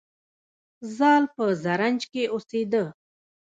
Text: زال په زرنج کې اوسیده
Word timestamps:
زال 0.97 1.23
په 1.35 1.43
زرنج 1.63 2.01
کې 2.11 2.23
اوسیده 2.33 2.83